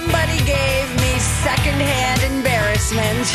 [0.00, 3.28] Somebody gave me secondhand embarrassment.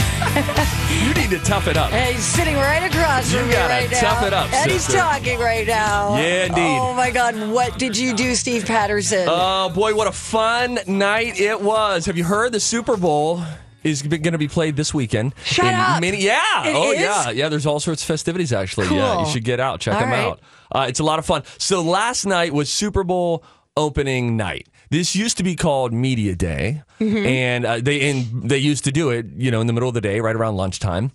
[0.90, 1.94] You need to tough it up.
[1.94, 4.00] And he's sitting right across You from me right now.
[4.00, 6.18] tough it up, And he's talking right now.
[6.18, 6.80] Yeah, indeed.
[6.82, 7.36] Oh my God.
[7.52, 9.28] What did you do, Steve Patterson?
[9.30, 12.08] Oh boy, what a fun night it was!
[12.08, 13.44] Have you heard the Super Bowl?
[13.84, 15.36] Is going to be played this weekend.
[15.44, 16.02] Shut up.
[16.02, 16.66] Many, yeah.
[16.68, 17.00] It oh is?
[17.00, 17.30] yeah.
[17.30, 17.50] Yeah.
[17.50, 18.88] There's all sorts of festivities actually.
[18.88, 19.20] Yeah.
[19.24, 19.80] You should get out.
[19.82, 20.26] Check All them right.
[20.26, 20.40] out.
[20.72, 21.44] Uh, it's a lot of fun.
[21.60, 23.44] So last night was Super Bowl
[23.78, 24.68] opening night.
[24.90, 27.26] This used to be called Media Day, Mm-hmm.
[27.26, 29.96] and uh, they and they used to do it, you know, in the middle of
[29.96, 31.12] the day, right around lunchtime.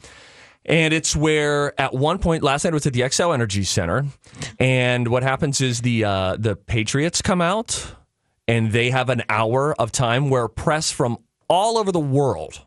[0.66, 4.04] And it's where at one point last night it was at the Xcel Energy Center,
[4.58, 7.94] and what happens is the uh, the Patriots come out,
[8.46, 11.16] and they have an hour of time where press from
[11.48, 12.60] all over the world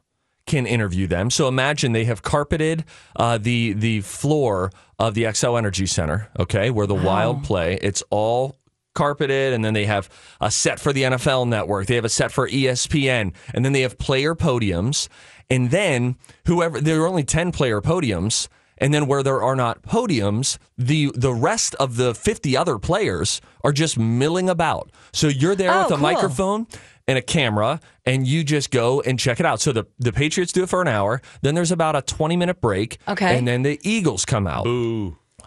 [0.48, 1.30] can interview them.
[1.30, 2.84] So imagine they have carpeted
[3.16, 7.78] uh, the the floor of the Xcel Energy Center, okay, where the Wild play.
[7.82, 8.58] It's all
[8.94, 10.10] carpeted, and then they have
[10.42, 11.88] a set for the NFL Network.
[11.88, 15.08] They have a set for ESPN, and then they have player podiums,
[15.50, 18.48] and then whoever there are only ten player podiums.
[18.80, 23.40] And then where there are not podiums, the the rest of the 50 other players
[23.64, 24.90] are just milling about.
[25.14, 25.98] So you're there Oh, with a cool.
[26.00, 26.68] microphone
[27.08, 29.62] and a camera and you just go and check it out.
[29.62, 32.60] So the, the Patriots do it for an hour, then there's about a 20 minute
[32.62, 32.98] break.
[33.08, 33.38] Okay.
[33.38, 34.66] And then the Eagles come out.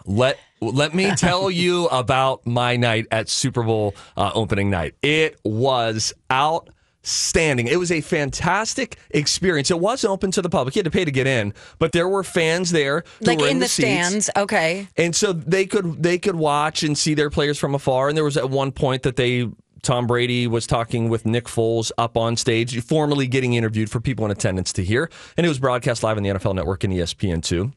[0.06, 4.94] Let let me tell you about my night at Super Bowl uh, opening night.
[5.02, 7.66] It was outstanding.
[7.66, 9.70] It was a fantastic experience.
[9.70, 10.74] It was open to the public.
[10.76, 13.58] You had to pay to get in, but there were fans there like were in
[13.58, 13.88] the, seats.
[13.88, 14.30] stands.
[14.36, 14.88] Okay.
[14.96, 18.08] And so they could they could watch and see their players from afar.
[18.08, 19.48] And there was at one point that they
[19.82, 24.24] Tom Brady was talking with Nick Foles up on stage, formally getting interviewed for people
[24.24, 25.08] in attendance to hear.
[25.36, 27.72] And it was broadcast live on the NFL Network and E ESPN two.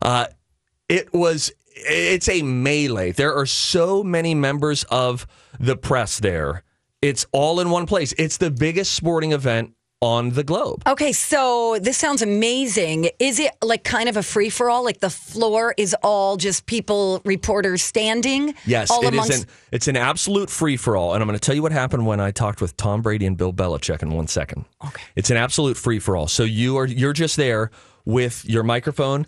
[0.00, 0.26] Uh,
[0.88, 1.50] it was
[1.86, 3.12] it's a melee.
[3.12, 5.26] There are so many members of
[5.58, 6.62] the press there.
[7.00, 8.12] It's all in one place.
[8.18, 10.82] It's the biggest sporting event on the globe.
[10.86, 13.10] Okay, so this sounds amazing.
[13.18, 14.84] Is it like kind of a free for all?
[14.84, 18.54] Like the floor is all just people, reporters standing?
[18.64, 19.42] Yes, all it is amongst.
[19.42, 22.06] an it's an absolute free for all, and I'm going to tell you what happened
[22.06, 24.64] when I talked with Tom Brady and Bill Belichick in one second.
[24.86, 26.28] Okay, it's an absolute free for all.
[26.28, 27.70] So you are you're just there
[28.04, 29.26] with your microphone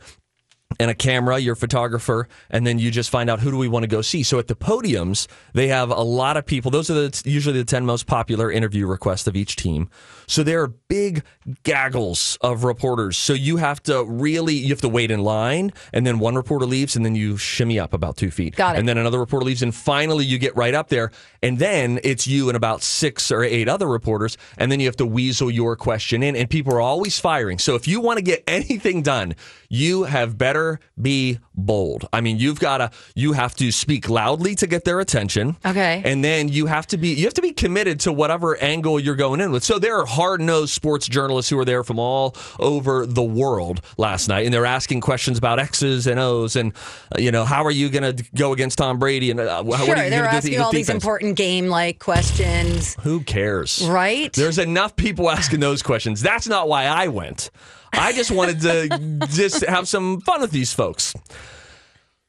[0.79, 3.83] and a camera, your photographer, and then you just find out who do we want
[3.83, 4.23] to go see.
[4.23, 6.71] So at the podiums, they have a lot of people.
[6.71, 9.91] Those are the, usually the 10 most popular interview requests of each team.
[10.29, 11.25] So there are big
[11.65, 13.17] gaggles of reporters.
[13.19, 16.67] So you have to really, you have to wait in line, and then one reporter
[16.67, 18.55] leaves, and then you shimmy up about two feet.
[18.55, 18.79] Got it.
[18.79, 21.11] And then another reporter leaves, and finally you get right up there,
[21.43, 24.97] and then it's you and about six or eight other reporters, and then you have
[24.97, 27.59] to weasel your question in, and people are always firing.
[27.59, 29.35] So if you want to get anything done,
[29.71, 32.09] you have better be bold.
[32.13, 35.57] I mean, you've got to, you have to speak loudly to get their attention.
[35.65, 36.03] Okay.
[36.05, 39.17] And then you have to be, you have to be committed to whatever angle you're
[39.17, 39.65] going in with.
[39.65, 43.81] So there are hard nosed sports journalists who are there from all over the world
[43.97, 46.73] last night, and they're asking questions about X's and O's, and
[47.15, 49.31] uh, you know, how are you going to go against Tom Brady?
[49.31, 50.89] And uh, what Sure, are you they're going to do with the asking all these
[50.89, 53.87] important game like questions, Who cares?
[53.89, 54.33] right?
[54.33, 56.23] There's enough people asking those questions.
[56.23, 57.51] That's not why I went.
[57.93, 61.15] I just wanted to just have some fun with these folks.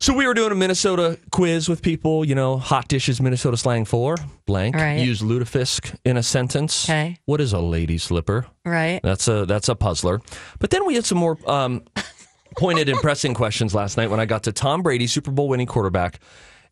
[0.01, 3.85] So we were doing a Minnesota quiz with people, you know, hot dishes Minnesota slang
[3.85, 4.15] for
[4.47, 4.75] blank.
[4.75, 4.99] Right.
[4.99, 6.89] Use lutefisk in a sentence.
[6.89, 7.17] Okay.
[7.25, 8.47] What is a lady slipper?
[8.65, 8.99] right.
[9.03, 10.19] That's a that's a puzzler.
[10.57, 11.83] But then we had some more um,
[12.57, 15.67] pointed and pressing questions last night when I got to Tom Brady, Super Bowl winning
[15.67, 16.19] quarterback,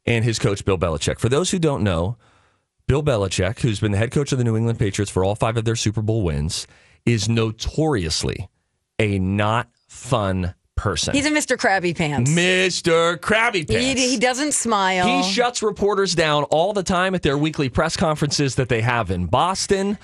[0.07, 1.19] and his coach Bill Belichick.
[1.19, 2.17] For those who don't know,
[2.87, 5.55] Bill Belichick, who's been the head coach of the New England Patriots for all five
[5.55, 6.65] of their Super Bowl wins,
[7.05, 8.49] is notoriously
[8.97, 11.13] a not fun person.
[11.13, 11.57] He's a Mr.
[11.57, 12.31] Krabby Pants.
[12.31, 13.17] Mr.
[13.17, 13.99] Krabby Pants.
[14.01, 15.05] He, he doesn't smile.
[15.23, 19.11] He shuts reporters down all the time at their weekly press conferences that they have
[19.11, 19.97] in Boston.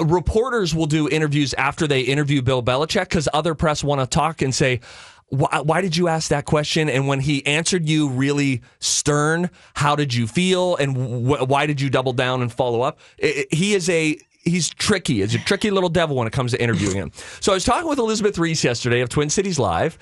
[0.00, 4.42] Reporters will do interviews after they interview Bill Belichick because other press want to talk
[4.42, 4.80] and say,
[5.28, 6.88] why, why did you ask that question?
[6.88, 10.76] And when he answered you really stern, how did you feel?
[10.76, 12.98] And wh- why did you double down and follow up?
[13.22, 15.14] I- I- he is a he's tricky.
[15.20, 17.12] He's a tricky little devil when it comes to interviewing him.
[17.40, 19.98] So I was talking with Elizabeth Ries yesterday of Twin Cities Live,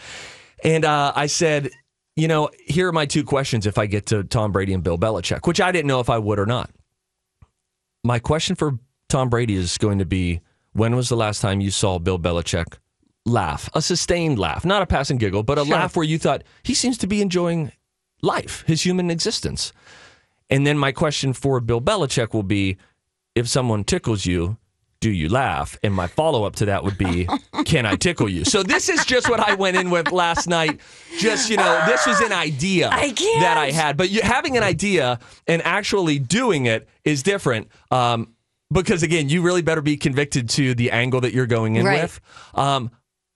[0.65, 1.71] and uh, I said,
[2.17, 4.99] you know, here are my two questions if I get to Tom Brady and Bill
[4.99, 6.71] Belichick, which I didn't know if I would or not.
[8.05, 8.79] My question for
[9.09, 10.41] Tom Brady is going to be
[10.73, 12.79] when was the last time you saw Bill Belichick
[13.27, 13.69] laugh?
[13.75, 15.75] A sustained laugh, not a passing giggle, but a Sure.
[15.75, 17.73] laugh where you thought he seems to be enjoying
[18.23, 19.73] life, his human existence.
[20.51, 22.77] And then my question for Bill Belichick will be
[23.35, 24.59] if someone tickles you,
[25.01, 25.77] do you laugh?
[25.83, 27.29] And my follow up to that would be,
[27.65, 28.45] can I tickle you?
[28.45, 30.81] So this is just what I went in with last night.
[31.19, 33.97] Just, you know, this was an idea I that I had.
[33.97, 37.69] But you, having an idea and actually doing it is different.
[37.91, 38.35] Um,
[38.73, 42.03] because again, you really better be convicted to the angle that you're going in Right.
[42.03, 42.21] with.
[42.55, 42.91] Um,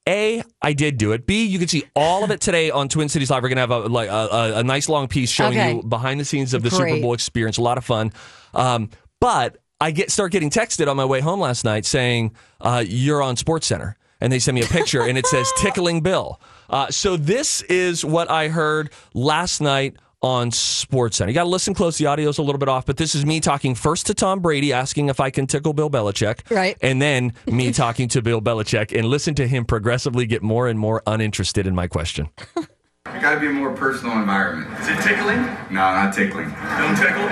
[0.07, 1.27] a, I did do it.
[1.27, 3.43] B, you can see all of it today on Twin Cities Live.
[3.43, 5.73] We're gonna have a like a, a, nice long piece showing Okay.
[5.75, 7.57] you behind the scenes of the Super Bowl experience.
[7.57, 8.13] A lot of fun.
[8.53, 8.89] Um,
[9.19, 13.21] but I get start getting texted on my way home last night saying uh, you're
[13.21, 16.39] on Sports Center, and they send me a picture and it says tickling Bill.
[16.69, 21.29] Uh, so this is what I heard last night on Sports Center.
[21.29, 21.97] You got to listen close.
[21.99, 24.73] The audio's a little bit off, but this is me talking first to Tom Brady,
[24.73, 26.75] asking if I can tickle Bill Belichick, Right.
[26.81, 30.79] and then me talking to Bill Belichick, and listen to him progressively get more and
[30.79, 32.29] more uninterested in my question.
[33.07, 34.69] It gotta be a more personal environment.
[34.81, 35.37] Is it tickling?
[35.71, 36.49] No, not tickling.
[36.77, 37.23] Don't tickle?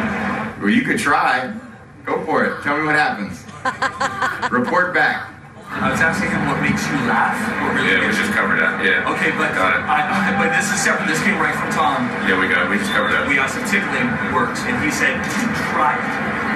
[0.64, 1.54] Well, you could try.
[2.06, 2.62] Go for it.
[2.62, 3.42] Tell me what happens.
[4.54, 5.32] Report back.
[5.66, 7.34] I was asking him what makes you laugh.
[7.66, 8.80] What really Yeah, we makes just covered that.
[8.86, 9.12] Yeah.
[9.18, 9.82] Okay, but Got it.
[9.84, 11.10] Uh, I, I, but this is separate.
[11.10, 12.06] This came right from Tom.
[12.30, 12.70] Yeah, we got.
[12.70, 13.26] We just covered that.
[13.28, 15.18] We asked if tickling works, and he said
[15.74, 16.06] try it.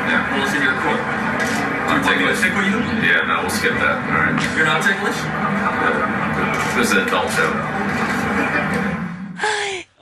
[0.08, 0.22] Yeah.
[0.32, 1.02] Well, it's in your court.
[1.90, 2.40] I'm Want me ticklish.
[2.46, 2.78] tickle you?
[3.02, 3.98] Yeah, no, we'll skip that.
[4.08, 4.38] All right.
[4.54, 5.18] You're not ticklish?
[6.78, 7.50] This is an adult show.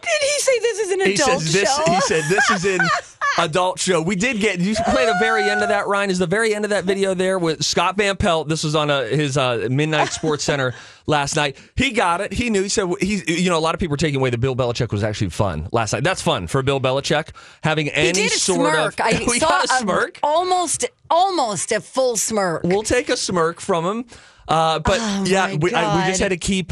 [0.04, 1.70] Did he say this is an adult He adult says this.
[1.72, 1.88] show?
[1.88, 2.82] He said this is in
[3.38, 4.02] adult show.
[4.02, 4.60] We did get.
[4.60, 5.88] You play the very end of that.
[5.88, 8.48] Ryan is the very end of that video there with Scott Van Pelt.
[8.50, 10.74] This was on a, his uh, Midnight Sports Center
[11.08, 11.58] last night.
[11.76, 12.34] He got it.
[12.34, 12.64] He knew.
[12.64, 13.28] He said he's.
[13.28, 15.68] You know, a lot of people are taking away that Bill Belichick was actually fun
[15.72, 16.04] last night.
[16.04, 17.30] That's fun for Bill Belichick
[17.64, 19.00] having any he sort smirk.
[19.00, 19.06] of.
[19.06, 20.20] I we saw got a smirk.
[20.24, 22.64] almost, almost a full smirk.
[22.64, 24.06] We'll take a smirk from him.
[24.48, 26.72] Uh, but Oh, yeah, we, I, we just had to keep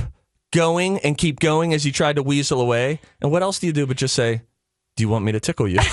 [0.53, 3.01] going and keep going as he tried to weasel away.
[3.21, 4.41] And what else do you do but just say,
[4.95, 5.79] "Do you want me to tickle you?"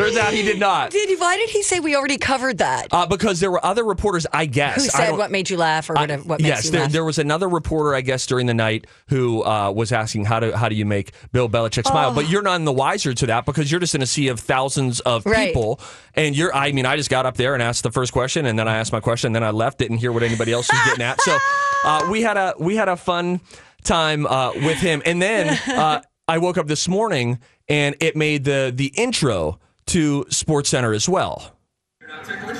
[0.00, 0.90] Turns out he did not.
[0.90, 1.16] Did he?
[1.16, 2.88] Why did he say we already covered that?
[2.90, 4.76] Uh, because there were other reporters, I guess.
[4.76, 6.22] Who I said what made you laugh or I- whatever?
[6.24, 9.44] What makes yes, you there, there was another reporter, I guess, during the night who
[9.44, 12.14] uh, was asking how do how do you make Bill Belichick smile?
[12.14, 15.00] But you're none the wiser to that because you're just in a sea of thousands
[15.00, 15.30] of Oh.
[15.30, 15.48] Right.
[15.48, 15.80] people,
[16.14, 16.54] and you're.
[16.54, 18.76] I mean, I just got up there and asked the first question, and then I
[18.78, 21.20] asked my question, and then I left, didn't hear what anybody else was getting at.
[21.20, 21.36] So
[21.84, 23.40] uh, we had a we had a fun
[23.84, 27.38] time uh, with him, and then uh, I woke up this morning
[27.68, 29.58] and it made the the intro
[29.90, 31.56] to Sports Center as well.
[32.00, 32.58] You're not ticklish?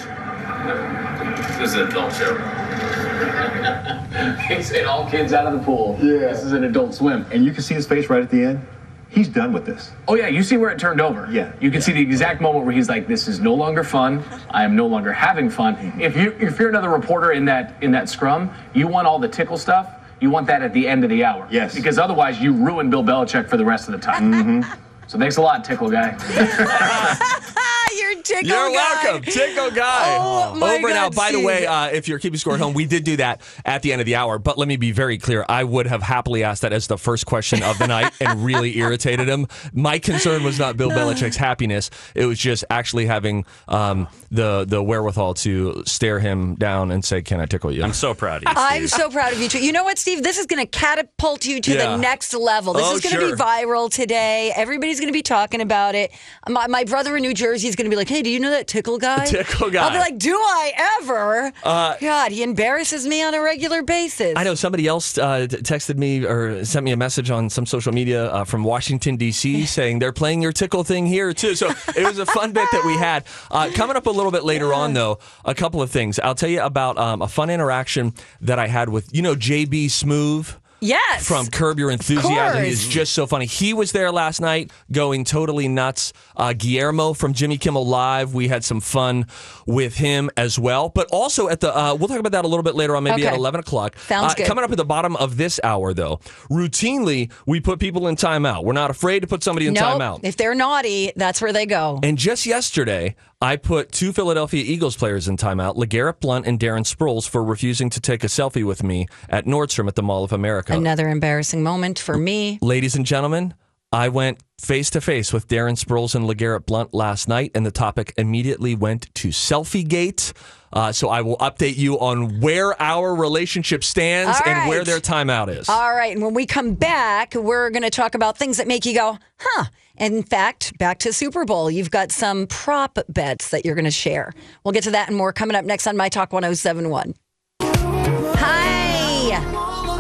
[1.59, 2.37] This is an adult show.
[4.49, 5.97] He said all kids out of the pool.
[6.01, 6.33] Yeah.
[6.33, 7.25] This is an adult swim.
[7.33, 8.67] And you can see his face right at the end.
[9.09, 9.93] He's done with this.
[10.09, 11.29] Oh yeah, you see where it turned over.
[11.31, 11.53] Yeah.
[11.61, 14.23] You can see the exact moment where he's like, "This is no longer fun.
[14.51, 17.91] I am no longer having fun." If you if you're another reporter in that in
[17.93, 19.89] that scrum, you want all the tickle stuff.
[20.21, 21.49] You want that at the end of the hour.
[21.51, 21.75] Yes.
[21.75, 24.33] Because otherwise, you ruin Bill Belichick for the rest of the time.
[24.33, 24.83] Mm-hmm.
[25.11, 26.17] So thanks a lot, tickle guy.
[27.99, 28.73] you're tickle You're guy.
[29.05, 30.17] welcome, Tickle Guy.
[30.19, 31.09] Oh, my Over now.
[31.09, 31.45] God, By the Steve.
[31.47, 34.01] way, uh, if you're keeping score at home, we did do that at the end
[34.01, 34.39] of the hour.
[34.39, 37.27] But let me be very clear: I would have happily asked that as the first
[37.27, 39.47] question of the night, and really irritated him.
[39.73, 44.83] My concern was not Bill Belichick's happiness; it was just actually having um, the the
[44.83, 48.43] wherewithal to stare him down and say, "Can I tickle you?" I'm so proud of
[48.45, 48.55] you.
[48.57, 49.65] I'm so proud of you too.
[49.65, 50.23] You know what, Steve?
[50.23, 51.91] This is going to catapult you to Yeah.
[51.91, 52.73] the next level.
[52.75, 53.37] This Oh, is going to sure.
[53.37, 54.53] be viral today.
[54.55, 56.11] Everybody's going to be talking about it.
[56.49, 58.51] My, my brother in New Jersey is going to be like, "Hey, do you know
[58.51, 59.85] that tickle guy?" Tickle guy.
[59.85, 64.35] I'll be like, "Do I ever?" Uh, God, he embarrasses me on a regular basis.
[64.37, 67.93] I know somebody else uh, texted me or sent me a message on some social
[67.93, 69.67] media uh, from Washington D.C.
[69.67, 71.55] saying they're playing your tickle thing here too.
[71.55, 73.25] So it was a fun bit that we had.
[73.51, 76.19] Uh, coming up a little bit later on, though, a couple of things.
[76.19, 79.87] I'll tell you about um, a fun interaction that I had with you know JB
[79.87, 80.57] Smoove.
[80.81, 81.27] Yes.
[81.29, 82.65] From Curb Your Enthusiasm.
[82.65, 83.47] Is just so funny.
[83.47, 86.13] He was there last night going totally nuts.
[86.37, 89.27] Uh, Guillermo from Jimmy Kimmel Live, we had some fun
[89.67, 90.89] with him as well.
[90.89, 93.27] But also at the, uh, we'll talk about that a little bit later on, maybe
[93.27, 93.97] at 11 o'clock.
[94.09, 94.47] Sounds Uh, good.
[94.47, 96.19] Coming up at the bottom of this hour, though,
[96.51, 98.65] routinely we put people in timeout.
[98.65, 99.85] We're not afraid to put somebody in Nope.
[100.01, 100.21] timeout.
[100.23, 102.01] If they're naughty, that's where they go.
[102.03, 106.85] And just yesterday, I put two Philadelphia Eagles players in timeout, LeGarrette Blount and Darren
[106.85, 110.33] Sproles, for refusing to take a selfie with me at Nordstrom at the Mall of
[110.33, 110.75] America.
[110.75, 112.59] Another embarrassing moment for me.
[112.61, 113.55] Ladies and gentlemen,
[113.93, 117.71] I went face to face with Darren Sproles and LeGarrette Blount last night, and the
[117.71, 120.35] topic immediately went to Selfie Gate.
[120.71, 125.01] Uh, so I will update you on where our relationship stands All and where their
[125.01, 125.67] timeout is.
[125.69, 126.15] All right.
[126.15, 129.19] And when we come back, we're going to talk about things that make you go,
[129.39, 129.65] huh.
[130.01, 133.91] In fact, back to Super Bowl, you've got some prop bets that you're going to
[133.91, 134.33] share.
[134.65, 137.15] We'll get to that and more coming up next on My Talk 1071.
[137.61, 139.37] Hi.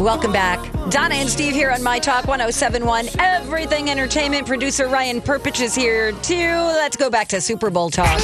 [0.00, 0.58] Welcome back.
[0.88, 3.08] Donna and Steve here on My Talk 1071.
[3.18, 4.46] Everything Entertainment.
[4.46, 6.34] Producer Ryan Perpich is here too.
[6.34, 8.18] Let's go back to Super Bowl talk.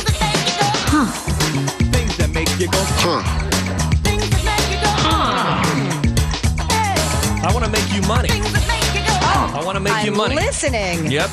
[7.38, 8.30] I want to make you money.
[8.32, 10.36] I want to make you I'm money.
[10.36, 11.10] listening.
[11.10, 11.28] Yep.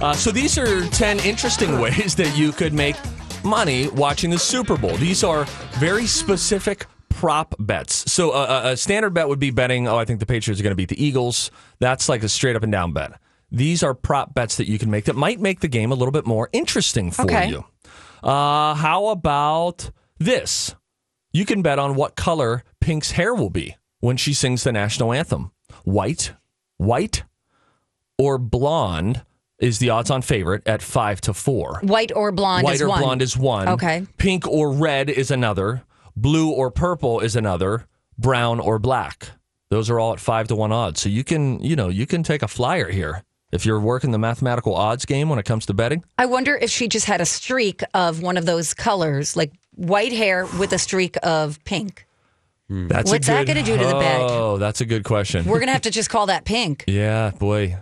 [0.00, 2.96] Uh, so these are 10 interesting ways that you could make
[3.44, 4.96] money watching the Super Bowl.
[4.96, 5.44] These are
[5.78, 8.10] very specific prop bets.
[8.10, 10.62] So a, a- a standard bet would be betting, oh, I think the Patriots are
[10.64, 11.50] going to beat the Eagles.
[11.80, 13.12] That's like a straight up and down bet.
[13.52, 16.12] These are prop bets that you can make that might make the game a little
[16.12, 17.48] bit more interesting for Okay.
[17.50, 17.64] you.
[18.22, 20.74] Uh, how about this?
[21.32, 25.12] You can bet on what color Pink's hair will be when she sings the national
[25.12, 25.50] anthem.
[25.84, 26.32] White,
[26.78, 27.24] white,
[28.18, 29.22] or blonde
[29.60, 31.80] is the odds on favorite at five to four.
[31.82, 33.00] White or blonde White is or one.
[33.00, 33.68] blonde is one.
[33.68, 34.06] Okay.
[34.18, 35.82] Pink or red is another.
[36.16, 37.86] Blue or purple is another.
[38.18, 39.30] Brown or black.
[39.70, 41.00] Those are all at five to one odds.
[41.00, 44.18] So you can, you know, you can take a flyer here if you're working the
[44.18, 46.04] mathematical odds game when it comes to betting.
[46.18, 50.12] I wonder if she just had a streak of one of those colors, like white
[50.12, 52.06] hair with a streak of pink.
[52.68, 54.20] That's What's that gonna do to the bet?
[54.20, 55.44] Oh, that's a good question.
[55.44, 56.84] We're gonna have to just call that pink.
[56.88, 57.76] yeah, boy.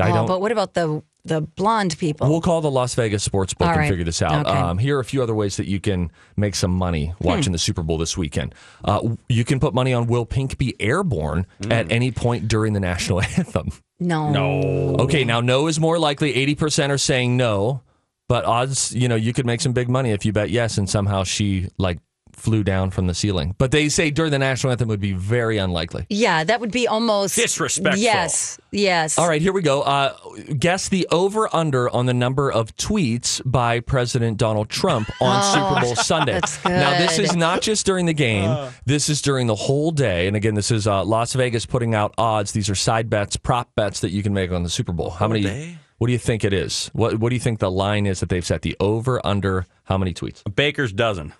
[0.00, 0.26] I oh, don't.
[0.26, 2.28] but what about the the blonde people?
[2.30, 4.46] We'll call the Las Vegas sports book All and figure this out.
[4.46, 4.56] Okay.
[4.58, 7.26] Um, here are a few other ways that you can make some money Hmm.
[7.26, 8.54] watching the Super Bowl this weekend.
[8.84, 11.72] Uh, you can put money on Will Pink be airborne Hmm.
[11.72, 13.68] at any point during the national anthem.
[13.98, 14.96] no, No.
[15.00, 16.32] Okay, now no is more likely.
[16.34, 17.82] 80% are saying no,
[18.28, 20.88] but odds, you know, you could make some big money if you bet yes and
[20.88, 21.98] somehow she like
[22.40, 23.54] flew down from the ceiling.
[23.58, 26.06] But they say during the national anthem would be very unlikely.
[26.08, 28.02] Yeah, that would be almost Disrespectful.
[28.02, 29.18] Yes, yes.
[29.18, 29.82] All right, here we go.
[29.82, 30.16] Uh,
[30.58, 35.80] guess the over under on the number of tweets by President Donald Trump on Super
[35.80, 36.36] Bowl Sunday.
[36.36, 39.90] Oh, that's Now, this is not just during the game, this is during the whole
[39.90, 40.26] day.
[40.26, 42.52] And again, this is uh, Las Vegas putting out odds.
[42.52, 45.10] These are side bets, prop bets that you can make on the Super Bowl.
[45.10, 45.42] How many?
[45.42, 45.78] day?
[45.98, 46.90] What do you think it is?
[46.94, 48.62] What What do you think the line is that they've set?
[48.62, 50.42] The over under how many tweets?
[50.46, 51.34] A baker's dozen.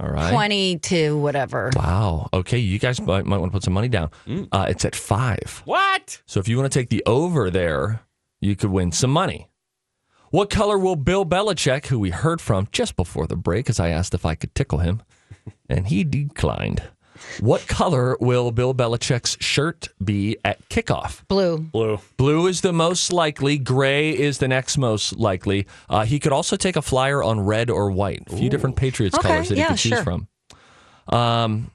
[0.00, 0.32] All right.
[0.32, 1.70] Twenty to whatever.
[1.76, 2.30] Wow.
[2.32, 4.10] Okay, you guys might, might want to put some money down.
[4.26, 4.48] Mm.
[4.50, 5.62] Uh, it's at five.
[5.66, 6.22] What?
[6.26, 8.00] So if you want to take the over there,
[8.40, 9.48] you could win some money.
[10.30, 13.88] What color will Bill Belichick, who we heard from just before the break, as I
[13.88, 15.02] asked if I could tickle him,
[15.68, 16.82] and he declined.
[17.40, 21.26] What color will Bill Belichick's shirt be at kickoff?
[21.28, 21.58] Blue.
[21.58, 22.00] Blue.
[22.16, 23.58] Blue is the most likely.
[23.58, 25.66] Gray is the next most likely.
[25.88, 28.22] Uh, he could also take a flyer on red or white.
[28.26, 30.04] A few different Patriots Okay, colors that he could choose sure.
[30.04, 30.28] from.
[31.08, 31.70] Um,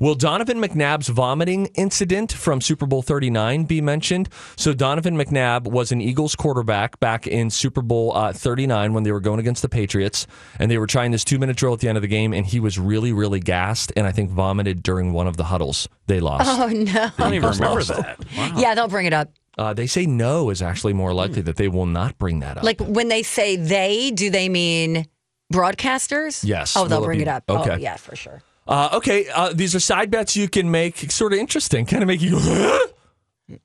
[0.00, 4.28] will Donovan McNabb's vomiting incident from Super Bowl 39 be mentioned?
[4.56, 9.12] So Donovan McNabb was an Eagles quarterback back in Super Bowl uh, 39 when they
[9.12, 10.26] were going against the Patriots,
[10.58, 12.60] and they were trying this two-minute drill at the end of the game, and he
[12.60, 16.48] was really, really gassed, and I think vomited during one of the huddles they lost.
[16.48, 17.02] Oh no.
[17.04, 17.88] I don't even remember lost.
[17.88, 18.18] that.
[18.36, 18.54] Wow.
[18.56, 19.30] Yeah, they'll bring it up.
[19.58, 22.64] Uh, they say no is actually more likely that they will not bring that up.
[22.64, 25.06] Like when they say they, do they mean
[25.52, 26.42] broadcasters?
[26.44, 26.76] Yes.
[26.76, 27.44] Oh, they'll Will it bring be- it up.
[27.48, 27.72] okay.
[27.72, 28.42] Oh, yeah, for sure.
[28.66, 32.06] Uh, okay, uh, these are side bets you can make, sort of interesting, kind of
[32.06, 32.32] make you.
[32.38, 32.78] go,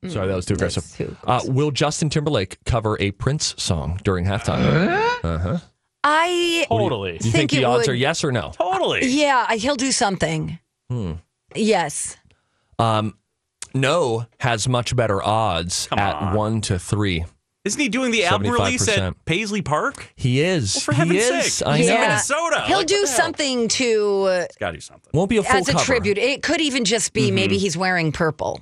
[0.09, 0.83] Sorry, that was too aggressive.
[0.83, 5.61] That's too uh, will Justin Timberlake cover a Prince song during halftime?
[6.03, 7.17] I Totally.
[7.19, 8.51] Do you think, think the odds would- are yes or no?
[8.57, 9.05] Totally.
[9.07, 10.57] yeah, he'll do something.
[10.89, 11.13] Hmm.
[11.55, 12.17] Yes.
[13.73, 16.33] No has much better odds Come at on.
[16.35, 17.25] one to three.
[17.67, 18.97] Isn't he doing the album release 75%.
[19.07, 20.11] at Paisley Park?
[20.15, 20.73] He is.
[20.75, 21.53] Well, for he heaven's is.
[21.55, 21.67] sake.
[21.67, 21.95] I He's know.
[21.95, 22.63] in Minnesota.
[22.65, 23.17] He'll Like, do what the hell?
[23.23, 25.09] something to uh, He's got to do something.
[25.13, 25.83] Won't be a full as a cover.
[25.85, 26.17] tribute.
[26.17, 28.59] It could even just be maybe he's wearing purple.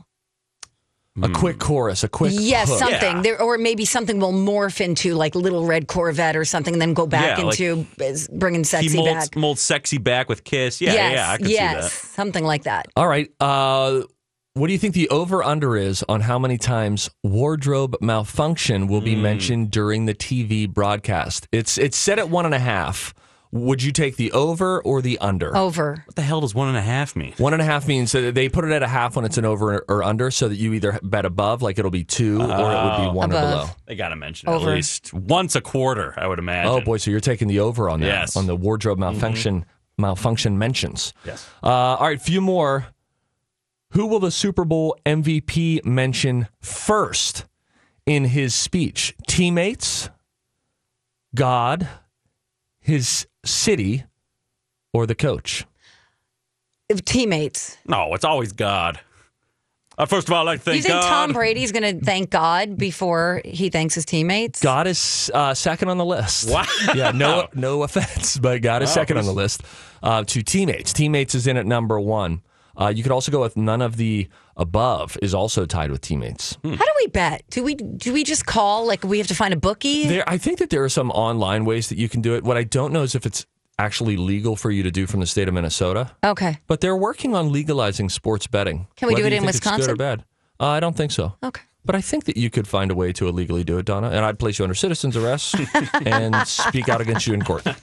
[1.23, 2.77] A quick chorus, a quick Yes, hook.
[2.79, 3.21] something Yeah.
[3.21, 6.93] there, or maybe something will morph into like Little Red Corvette or something, and then
[6.93, 9.35] go back Yeah, into is bringing He sexy molds, back.
[9.37, 10.81] molds sexy back with Kiss.
[10.81, 12.87] Yeah, yes, yeah, I can yes, see something like that.
[12.97, 13.31] All right.
[13.39, 14.01] Uh,
[14.55, 19.01] what do you think the over under is on how many times wardrobe malfunction will
[19.01, 21.45] be mentioned during the TV broadcast?
[21.51, 23.13] It's it's set at one and a half.
[23.51, 25.55] Would you take the over or the under?
[25.55, 26.03] Over.
[26.05, 27.33] What the hell does one and a half mean?
[27.37, 29.45] One and a half means that they put it at a half when it's an
[29.45, 32.47] over or under, so that you either bet above, like it'll be two, or it
[32.49, 33.65] would be one or below.
[33.85, 34.69] They got to mention it Over.
[34.71, 36.71] at least once a quarter, I would imagine.
[36.71, 38.35] Oh boy, so you're taking the over on that Yes.
[38.37, 39.65] on the wardrobe malfunction
[39.97, 41.13] malfunction mentions.
[41.25, 41.47] Yes.
[41.63, 42.87] Uh, all right, few more.
[43.91, 47.45] Who will the Super Bowl MVP mention first
[48.05, 49.15] in his speech?
[49.27, 50.09] Teammates,
[51.33, 51.87] God,
[52.79, 54.03] his city,
[54.93, 55.65] or the coach?
[56.89, 57.77] If Teammates.
[57.87, 58.99] No, it's always God.
[59.97, 61.07] Uh, first of all, I'd like to thank you think God.
[61.07, 64.59] Tom Brady's going to thank God before he thanks his teammates?
[64.61, 66.49] God is uh, second on the list.
[66.49, 66.65] Wow.
[66.95, 69.63] Yeah, no, no offense, but God is Wow, second on the list.
[70.03, 72.41] Uh, to teammates, teammates is in at number one.
[72.77, 74.27] Uh, you could also go with none of the
[74.57, 76.57] above is also tied with teammates.
[76.63, 77.43] How do we bet?
[77.49, 80.07] Do we do we just call like we have to find a bookie?
[80.07, 82.43] There, I think that there are some online ways that you can do it.
[82.43, 83.45] What I don't know is if it's
[83.77, 86.59] actually legal for you to do from the state of Minnesota, okay.
[86.67, 88.87] but they're working on legalizing sports betting.
[88.95, 89.97] Can we do it in think it's good or Wisconsin?
[89.97, 90.25] bad?
[90.59, 91.35] Uh, I don't think so.
[91.43, 91.61] Okay.
[91.85, 94.09] But I think that you could find a way to illegally do it, Donna.
[94.09, 95.55] And I'd place you under citizen's arrest
[96.05, 97.65] and speak out against you in court.
[97.67, 97.75] Uh,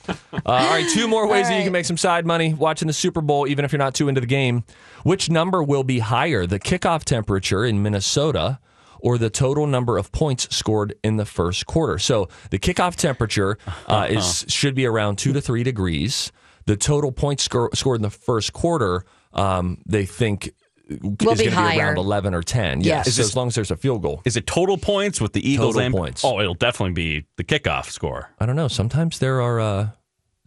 [0.44, 3.20] all right, two more ways that you can make some side money watching the Super
[3.20, 4.64] Bowl, even if you're not too into the game.
[5.04, 8.58] Which number will be higher, the kickoff temperature in Minnesota?
[9.04, 11.98] Or the total number of points scored in the first quarter.
[11.98, 16.30] So the kickoff temperature uh, is should be around two to three degrees.
[16.66, 20.52] The total points score, scored in the first quarter, um, they think
[21.00, 21.86] Will be going to be higher.
[21.86, 22.80] around 11 or 10.
[22.80, 22.86] Yes.
[22.86, 24.22] Yes, Is so this- as long as there's a field goal.
[24.24, 26.24] Is it total points with the Eagles Total and points.
[26.24, 28.30] Oh, it'll definitely be the kickoff score.
[28.38, 28.68] I don't know.
[28.68, 29.88] Sometimes there are uh,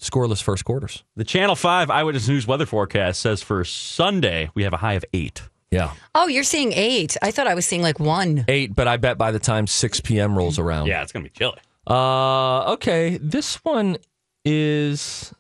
[0.01, 1.03] scoreless first quarters.
[1.15, 5.05] The Channel 5 Eyewitness News weather forecast says for Sunday we have a high of
[5.13, 5.41] 8.
[5.71, 5.91] Yeah.
[6.13, 7.17] Oh, you're seeing eight.
[7.21, 8.45] I thought I was seeing like one.
[8.47, 10.37] Eight, but I bet by the time 6 p.m.
[10.37, 10.87] rolls around.
[10.87, 11.57] Yeah, it's going to be chilly.
[11.87, 13.17] Uh, okay.
[13.21, 13.97] This one
[14.45, 15.33] is.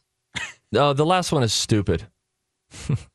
[0.73, 2.05] Oh, the last one is stupid.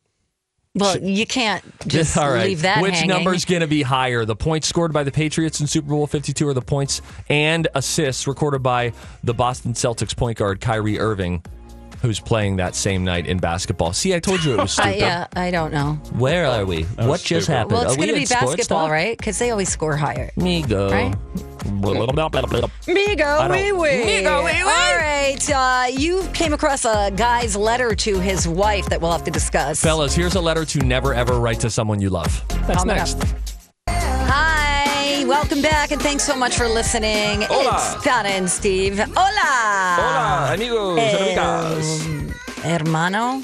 [0.75, 2.47] Well, you can't just All right.
[2.47, 3.09] leave that Which hanging.
[3.09, 4.25] number's going to be higher?
[4.25, 8.27] The points scored by the Patriots in Super Bowl 52 or the points and assists
[8.29, 8.93] recorded by
[9.25, 11.43] the Boston Celtics point guard Kyrie Irving,
[12.03, 13.93] who's playing that same night in basketball?
[13.93, 14.99] See, I told you it was Uh, stupid.
[15.01, 15.95] yeah, I don't know.
[16.19, 16.83] Where are we?
[16.85, 17.47] What just stupid.
[17.49, 17.73] happened?
[17.73, 18.91] Well, it's going to be basketball, talk?
[18.91, 19.17] right?
[19.19, 20.31] Because they always score higher.
[20.37, 20.91] Me go.
[20.91, 21.15] Right?
[22.01, 23.89] Migo, I don't- wee wee.
[24.05, 24.61] Migo, wee wee.
[24.61, 25.51] All right.
[25.51, 29.81] Uh, you came across a guy's letter to his wife that we'll have to discuss.
[29.81, 32.43] Fellas, here's a letter to never ever write to someone you love.
[32.67, 33.23] That's Coming next.
[33.23, 33.29] up.
[35.31, 37.43] Hi, welcome back, and thanks so much for listening.
[37.43, 37.77] Hola.
[37.95, 38.99] It's Donna and Steve.
[38.99, 39.97] Hola.
[39.97, 42.35] Hola, amigos, Eh, amigas.
[42.65, 43.41] Hermano,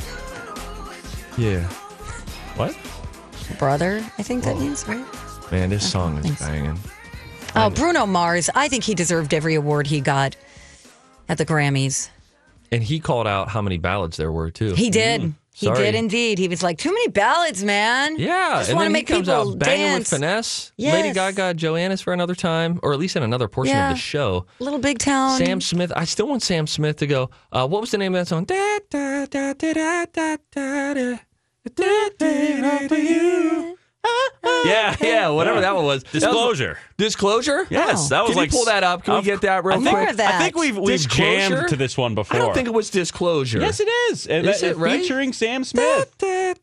[1.36, 1.62] Yeah.
[2.56, 2.74] What?
[3.60, 5.04] brother, I think that means, right?
[5.52, 6.42] Man, this song is thanks.
[6.42, 6.78] banging.
[7.54, 8.50] Oh, Bruno Mars.
[8.56, 10.34] I think he deserved every award he got
[11.28, 12.08] at the Grammys.
[12.72, 14.74] And he called out how many ballads there were too.
[14.74, 15.34] He did.
[15.58, 15.84] He Sorry.
[15.84, 16.38] did indeed.
[16.38, 18.18] He was like, too many ballads, man.
[18.18, 19.98] yeah, I Just and want then to he make comes people out banging dance.
[20.00, 20.72] with finesse.
[20.76, 20.92] Yes.
[20.92, 23.88] Lady Gaga, Joannis for another time, or at least in another portion Yeah.
[23.88, 24.44] of the show.
[24.58, 25.38] Little Big Town.
[25.38, 25.92] Sam Smith.
[25.96, 27.30] I still want Sam Smith to go.
[27.50, 28.44] Uh, what was the name of that song?
[28.44, 31.16] Da, da, da, da, da, da, da, da.
[31.74, 33.75] Da, da, da, you.
[34.64, 36.02] Yeah, yeah, whatever that one was.
[36.04, 36.78] That was- Disclosure.
[36.96, 37.66] Disclosure?
[37.70, 39.04] Yes, that was Can like you pull that up?
[39.04, 40.16] Can we Of- get that real I think, quick?
[40.16, 40.34] that.
[40.34, 41.48] I think we've we've Disclosure?
[41.50, 42.36] jammed to this one before.
[42.36, 43.58] I don't think it was disclosure.
[43.60, 44.26] Yes, it is.
[44.26, 45.00] And Is that- it right?
[45.00, 46.12] Featuring Sam Smith.
[46.20, 46.56] Yes,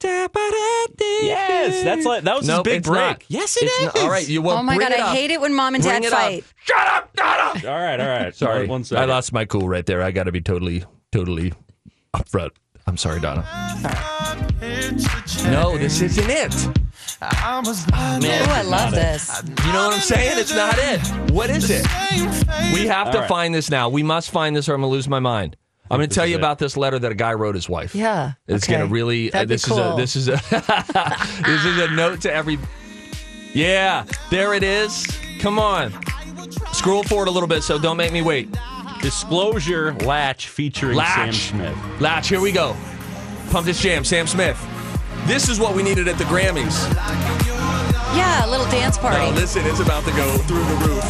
[1.23, 2.99] Yes, that's like that was nope, his big it's break.
[3.01, 3.23] Not.
[3.27, 3.85] Yes, it it's is.
[3.95, 3.97] Not.
[4.03, 5.83] All right, you well, Oh my bring God, it I hate it when mom and
[5.83, 6.19] Bring dad it up.
[6.19, 6.43] fight.
[6.63, 7.61] Shut up, Donna.
[7.67, 8.35] All right, all right.
[8.35, 10.01] Sorry, One, one I lost my cool right there.
[10.01, 11.53] I got to be totally, totally
[12.15, 12.51] upfront.
[12.87, 13.45] I'm sorry, Donna.
[15.45, 16.53] No, this isn't it.
[17.93, 19.41] Oh, I love this.
[19.65, 20.39] You know what I'm saying?
[20.39, 20.99] It's not it.
[21.31, 21.85] What is it?
[22.73, 23.29] We have to right.
[23.29, 23.89] find this now.
[23.89, 25.57] We must find this, or I'm gonna lose my mind.
[25.91, 27.93] I'm going to tell you about this letter that a guy wrote his wife.
[27.93, 28.31] Yeah.
[28.47, 28.77] It's okay.
[28.77, 29.29] going to really.
[29.29, 29.79] uh, That'd be this cool.
[29.79, 29.95] is a.
[29.95, 30.31] This is a.
[31.45, 32.57] this is a note to every.
[33.53, 35.05] Yeah, there it is.
[35.39, 35.93] Come on.
[36.71, 38.49] Scroll forward a little bit, so don't make me wait.
[39.01, 41.35] Disclosure Latch featuring Latch.
[41.35, 42.01] Sam Smith.
[42.01, 42.75] Latch, here we go.
[43.51, 44.57] Pump this jam, Sam Smith.
[45.25, 46.75] This is what we needed at the Grammys.
[48.15, 49.17] Yeah, a little dance party.
[49.17, 51.03] Now listen, it's about to go through the roof.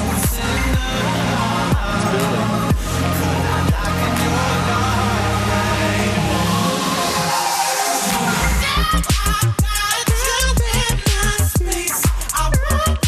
[9.95, 10.93] It's building.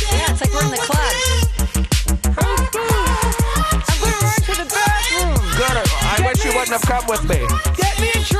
[0.02, 1.14] yeah, it's like we're in the club.
[2.40, 5.38] I'm gonna run to the bathroom.
[5.56, 5.78] Good.
[6.02, 7.46] I wish you wouldn't have come with me.
[7.78, 8.35] Get me a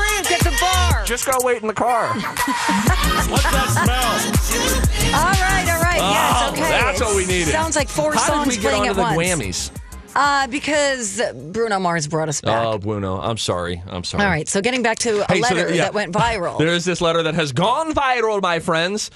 [1.06, 2.08] Just go wait in the car.
[2.14, 5.14] What's that smell?
[5.14, 6.00] All right, all right.
[6.00, 6.60] yes, Oh, okay.
[6.62, 7.48] that's what we It needed.
[7.52, 9.70] Sounds like four How songs did we get playing onto at the once.
[9.70, 9.70] Grammys?
[10.16, 12.64] Uh, because Bruno Mars brought us back.
[12.66, 13.82] Oh, Bruno, I'm sorry.
[13.86, 14.24] I'm sorry.
[14.24, 15.82] All right, so getting back to a Hey, so letter there- yeah.
[15.84, 16.58] that went viral.
[16.58, 19.10] There is this letter that has gone viral, my friends.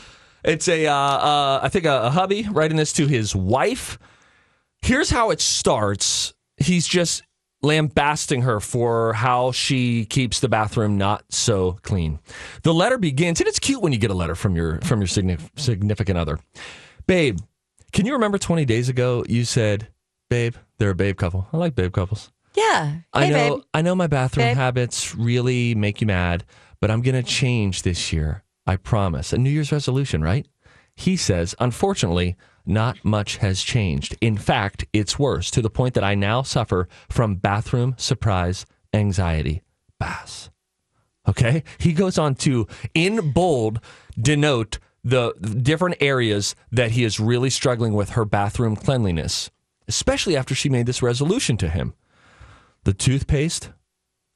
[0.44, 3.98] It's a, uh, uh, I think, a, a hubby writing this to his wife.
[4.82, 6.34] Here's how it starts.
[6.56, 7.22] He's just
[7.62, 12.18] lambasting her for how she keeps the bathroom not so clean.
[12.62, 15.08] The letter begins, and it's cute when you get a letter from your from your
[15.08, 16.38] significant other.
[17.06, 17.38] Babe,
[17.92, 19.88] can you remember 20 days ago you said,
[20.28, 22.30] "Babe, they're a babe couple." I like babe couples.
[22.54, 23.00] yeah.
[23.12, 23.64] I know babe.
[23.74, 24.56] I know my bathroom Babe.
[24.56, 26.44] habits really make you mad,
[26.80, 28.42] but I'm going to change this year.
[28.66, 29.32] I promise.
[29.32, 30.46] A New Year's resolution, right?
[30.94, 32.36] He says, unfortunately,
[32.70, 34.16] not much has changed.
[34.20, 39.62] In fact, it's worse to the point that I now suffer from bathroom surprise anxiety.
[39.98, 40.50] Bass.
[41.28, 41.62] Okay?
[41.78, 43.80] He goes on to, in bold,
[44.18, 49.50] denote the different areas that he is really struggling with her bathroom cleanliness,
[49.88, 51.94] especially after she made this resolution to him.
[52.84, 53.70] The toothpaste?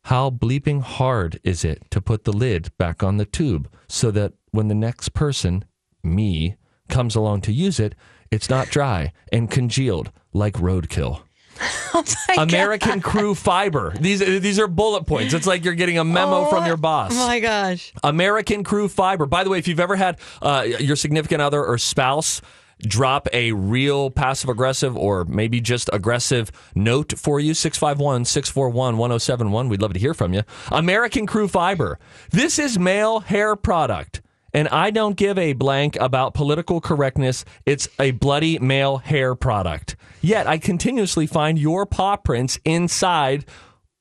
[0.05, 4.35] How bleeping hard is it to put the lid back on the tube so that
[4.51, 5.65] when the next person,
[6.03, 6.57] me,
[6.89, 7.95] comes along to use it,
[8.31, 11.23] It's not dry and congealed like roadkill.
[11.97, 12.03] Oh
[12.43, 13.05] American God.
[13.05, 13.95] Crew Fiber.
[14.01, 15.33] These these are bullet points.
[15.33, 17.13] It's like you're getting a memo from your boss.
[17.15, 17.93] Oh my gosh.
[18.03, 19.27] American Crew Fiber.
[19.27, 22.41] By the way, if you've ever had uh, your significant other or spouse
[22.81, 29.69] drop a real passive aggressive or maybe just aggressive note for you, 651 641 1071,
[29.69, 30.43] we'd love to hear from you.
[30.73, 32.01] American Crew Fiber.
[32.31, 34.21] This is male hair product.
[34.55, 37.45] And I don't give a blank about political correctness.
[37.67, 39.97] It's a bloody male hair product.
[40.23, 43.45] Yet I continuously find your paw prints inside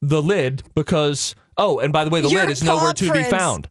[0.02, 3.12] the lid because, oh, and by the way, the Your lid is nowhere paw to
[3.12, 3.68] be found.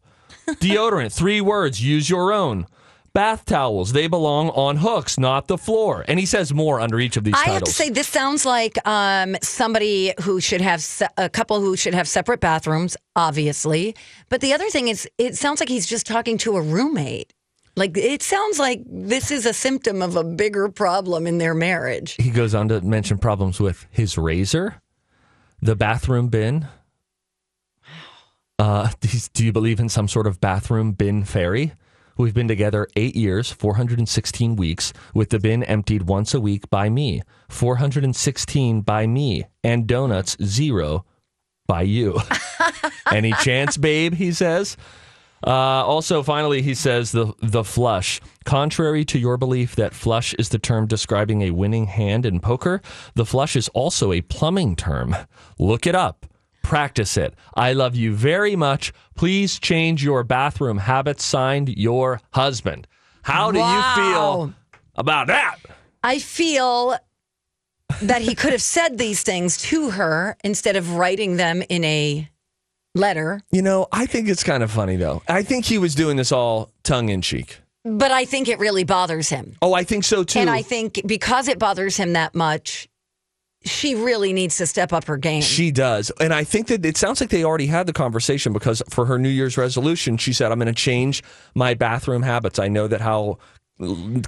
[0.47, 2.67] Deodorant, three words, use your own.
[3.15, 6.03] Bath towels, they belong on hooks, not the floor.
[6.09, 7.55] And he says more under each of these I titles.
[7.55, 11.77] have to say, this sounds like um, somebody who should have se- a couple who
[11.77, 13.95] should have separate bathrooms, obviously.
[14.31, 17.35] But the other thing is, it sounds like he's just talking to a roommate.
[17.77, 22.17] Like it sounds like this is a symptom of a bigger problem in their marriage.
[22.19, 24.81] he goes on to mention problems with his razor,
[25.61, 26.67] the bathroom bin.
[28.59, 31.73] Uh, do- do you believe in some sort of bathroom bin fairy?
[32.23, 36.89] We've been together eight years, 416 weeks, with the bin emptied once a week by
[36.89, 41.05] me, 416 by me, and donuts zero
[41.67, 42.21] by you.
[43.13, 44.15] Any chance, babe?
[44.15, 44.77] He says.
[45.45, 48.21] Uh, also, finally, he says the the flush.
[48.45, 52.81] Contrary to your belief that flush is the term describing a winning hand in poker,
[53.17, 55.17] the flush is also a plumbing term.
[55.59, 56.25] Look it up.
[56.63, 57.35] Practice it.
[57.55, 58.93] I love you very much.
[59.15, 61.25] Please change your bathroom habits.
[61.25, 62.87] Signed, your husband.
[63.23, 64.55] How do you feel
[64.97, 65.57] about that?
[66.03, 66.97] I feel
[68.01, 72.29] that he could have said these things to her instead of writing them in a
[72.95, 73.43] letter.
[73.51, 75.23] You know, I think it's kind of funny though.
[75.29, 77.59] I think he was doing this all tongue in cheek.
[77.85, 79.57] But I think it really bothers him.
[79.61, 80.39] Oh, I think so too.
[80.39, 82.89] And I think because it bothers him that much,
[83.65, 85.43] she really needs to step up her game.
[85.43, 86.11] She does.
[86.21, 89.19] And I think that it sounds like they already had the conversation because for her
[89.19, 91.23] New Year's resolution, she said, I'm going to change
[91.55, 92.59] my bathroom habits.
[92.59, 93.39] I know that how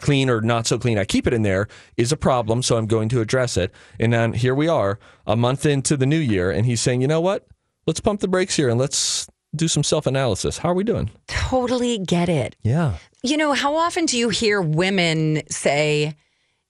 [0.00, 2.86] clean or not so clean I keep it in there is a problem, so I'm
[2.86, 3.72] going to address it.
[4.00, 7.08] And then here we are, a month into the new year, and he's saying, you
[7.08, 7.46] know what?
[7.86, 10.58] Let's pump the brakes here and let's do some self analysis.
[10.58, 11.10] How are we doing?
[11.26, 12.56] totally get it.
[12.62, 12.96] Yeah.
[13.22, 16.16] You know, how often do you hear women say,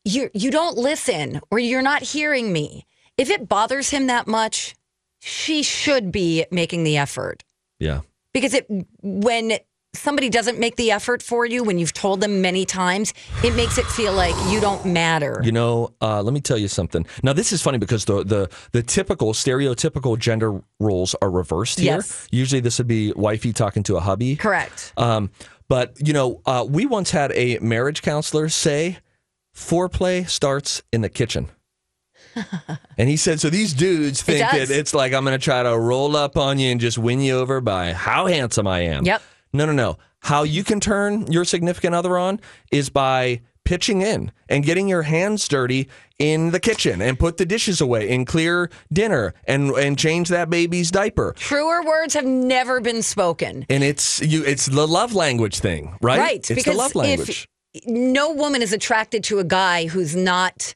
[0.05, 2.87] you, you don't listen or you're not hearing me?
[3.17, 4.75] If it bothers him that much,
[5.21, 7.45] she should be making the effort.
[7.79, 8.01] Yeah.
[8.33, 8.67] Because it
[9.03, 9.59] when
[9.95, 13.79] somebody doesn't make the effort for you when you've told them many times, it makes
[13.79, 15.41] it feel like you don't matter.
[15.43, 17.07] You know, uh, let me tell you something.
[17.23, 21.97] Now, this is funny because the the the typical stereotypical gender roles are reversed here.
[21.97, 22.29] Yes.
[22.31, 24.37] Usually, this would be wifey talking to a hubby.
[24.37, 24.93] Correct.
[24.97, 25.31] Um,
[25.69, 28.99] but you know, uh, we once had a marriage counselor say,
[29.55, 31.51] "Foreplay starts in the kitchen."
[32.99, 35.79] and he said, "So these dudes think that it's like I'm going to try to
[35.79, 39.23] roll up on you and just win you over by how handsome I am." Yep.
[39.53, 39.99] No, no, no.
[40.21, 42.41] How you can turn your significant other on
[42.73, 45.89] is by pitching in and getting your hands dirty
[46.19, 50.51] in the kitchen and put the dishes away and clear dinner and and change that
[50.51, 51.35] baby's diaper.
[51.37, 53.67] Truer words have never been spoken.
[53.69, 56.19] And it's you it's the love language thing, right?
[56.19, 56.37] Right.
[56.37, 57.49] It's because the love language.
[57.87, 60.75] No woman is attracted to a guy who's not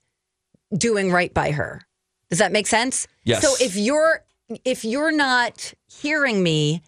[0.77, 1.83] doing right by her.
[2.31, 3.07] Does that make sense?
[3.25, 3.43] Yes.
[3.43, 4.25] So if you're
[4.65, 6.83] if you're not hearing me,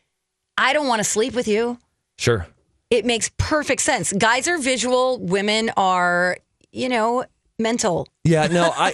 [0.56, 1.78] I don't want to sleep with you.
[2.18, 2.46] sure.
[2.90, 4.12] It makes perfect sense.
[4.12, 6.38] Guys are visual, women are,
[6.72, 7.24] you know,
[7.56, 8.08] mental.
[8.24, 8.92] Yeah, no, I.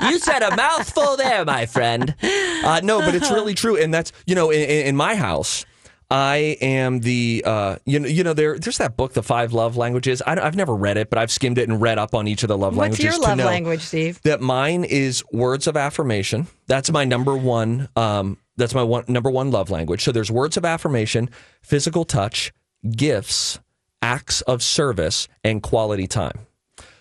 [0.10, 2.14] you said a mouthful there, my friend.
[2.22, 5.64] Uh, no, but it's really true, and that's you know, in in my house,
[6.10, 9.76] I am the uh, you know, you know, there there's that book, The Five Love
[9.76, 10.22] Languages.
[10.22, 12.48] I, have never read it, but I've skimmed it and read up on each of
[12.48, 13.18] the love What's languages.
[13.18, 14.20] What's your love language, Steve?
[14.22, 16.46] That mine is words of affirmation.
[16.68, 17.88] That's my number one.
[17.96, 20.04] Um, that's my one number one love language.
[20.04, 21.28] So there's words of affirmation,
[21.60, 22.52] physical touch,
[22.88, 23.58] gifts,
[24.00, 26.46] acts of service, and quality time.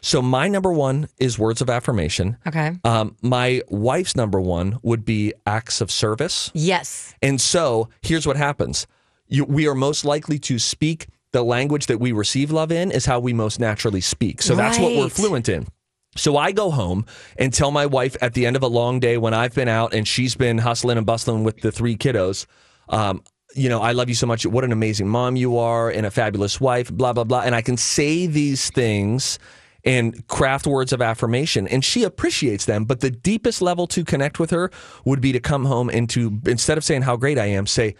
[0.02, 2.38] So my number one is words of affirmation.
[2.46, 2.74] Okay.
[2.84, 6.52] Um, my wife's number one would be acts of service.
[6.54, 7.16] Yes.
[7.24, 8.86] And so here's what happens:
[9.28, 13.06] you, we are most likely to speak the language that we receive love in is
[13.06, 14.42] how we most naturally speak.
[14.42, 15.68] So that's what we're fluent in.
[16.16, 17.06] So I go home
[17.38, 19.94] and tell my wife at the end of a long day when I've been out
[19.94, 22.46] and she's been hustling and bustling with the three kiddos.
[22.88, 23.22] Um,
[23.54, 24.46] you know, I love you so much.
[24.46, 27.42] What an amazing mom you are and a fabulous wife, blah, blah, blah.
[27.42, 29.38] And I can say these things
[29.84, 32.86] and craft words of affirmation and she appreciates them.
[32.86, 34.72] But the deepest level to connect with her
[35.04, 37.96] would be to come home and to, instead of saying how great I am, say,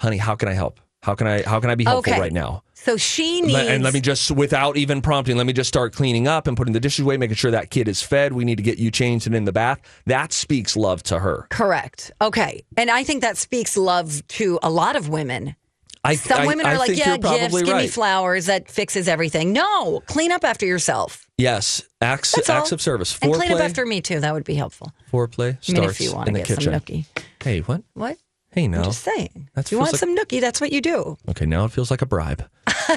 [0.00, 0.80] honey, how can I help?
[1.02, 2.20] How can I how can I be helpful Okay.
[2.20, 2.62] right now?
[2.74, 3.58] So she needs.
[3.58, 6.72] And let me just, without even prompting, let me just start cleaning up and putting
[6.72, 8.32] the dishes away, making sure that kid is fed.
[8.32, 9.80] We need to get you changed and in the bath.
[10.06, 11.46] That speaks love to her.
[11.50, 12.10] Correct.
[12.22, 12.64] Okay.
[12.78, 15.56] And I think that speaks love to a lot of women.
[16.04, 19.08] I, Some I- women I are like, yeah, gifts, probably give me flowers, that fixes
[19.08, 19.52] everything.
[19.52, 21.28] No, clean up after yourself.
[21.36, 22.56] Yes, acts That's all.
[22.58, 23.18] acts of service.
[23.20, 24.20] And clean up after me too.
[24.20, 24.90] That would be helpful.
[25.12, 26.72] foreplay I mean, starts if you want in to the get kitchen.
[26.72, 27.04] some nookie.
[27.42, 27.82] Hey, what?
[27.92, 28.16] What?
[28.52, 28.78] Hey, no.
[28.78, 29.48] I'm just saying.
[29.54, 31.16] That if you want like- some nookie, that's what you do.
[31.28, 32.44] Okay, now it feels like a bribe.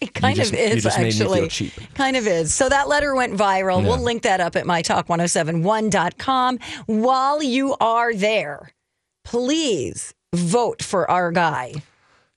[0.00, 1.48] It kind just- of is just made me feel actually.
[1.50, 1.72] cheap.
[1.94, 2.54] Kind of is.
[2.54, 3.82] So that letter went viral.
[3.82, 6.58] We'll link that up at mytalk1071.com.
[6.86, 8.70] While you are there,
[9.24, 11.74] please vote for our guy.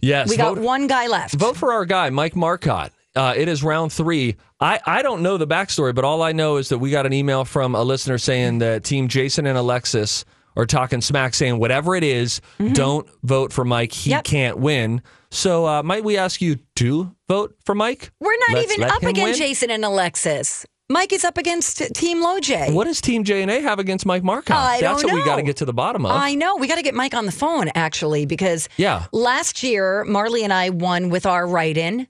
[0.01, 1.35] Yes, We got vote, one guy left.
[1.35, 2.91] vote for our guy, Mike Marcotte.
[3.15, 4.35] Uh, it is round three.
[4.59, 7.13] I, I don't know the backstory, but all I know is that we got an
[7.13, 11.95] email from a listener saying that Team Jason and Alexis are talking smack, saying whatever
[11.95, 12.41] it is,
[12.73, 13.91] don't vote for Mike.
[13.91, 14.15] He Mm-hmm.
[14.17, 14.23] Yep.
[14.23, 15.01] can't win.
[15.31, 18.11] So uh, might we ask you to vote for Mike?
[18.19, 19.39] We're not Let's even up against?
[19.39, 20.65] Jason and Alexis.
[20.87, 22.71] Mike is up against Team Loj.
[22.71, 24.55] What does Team J and A have against Mike Marcotte?
[24.55, 26.11] I That's don't what we got to get to the bottom of.
[26.11, 26.57] I know.
[26.57, 29.05] We got to get Mike on the phone, actually, because Yeah.
[29.11, 32.07] last year, Marley and I won with our write in.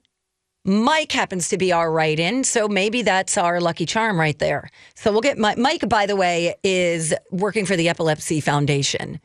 [0.66, 2.42] Mike happens to be our write in.
[2.42, 4.68] So maybe that's our lucky charm right there.
[4.96, 5.58] So we'll get Mike.
[5.58, 9.20] Mike, by the way, is working for the Epilepsy Foundation.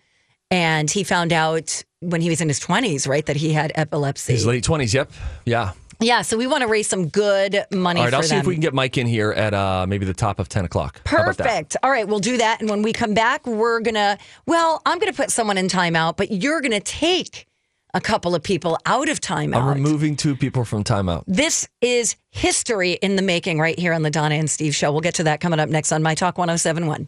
[0.52, 4.34] And he found out when he was in his 20s, right, that he had epilepsy.
[4.34, 4.94] His late twenties.
[4.94, 5.12] Yep.
[5.46, 5.72] Yeah.
[6.00, 6.22] yeah.
[6.22, 8.14] So we want to raise some good money All right.
[8.14, 10.48] I'll see if we can get Mike in here at uh, maybe the top of
[10.50, 11.02] ten o'clock.
[11.08, 11.48] How about that?
[11.48, 11.78] Perfect.
[11.82, 12.60] All right, we'll do that.
[12.62, 15.68] And when we come back, we're going to, well, I'm going to put someone in
[15.70, 17.48] timeout, but you're going to take
[17.94, 19.58] a couple of people out of timeout.
[19.62, 21.24] I'm removing two people from timeout.
[21.28, 24.92] this is history in the making right here on the Donna and Steve show.
[24.92, 27.08] We'll get to that coming up next on My Talk 1071.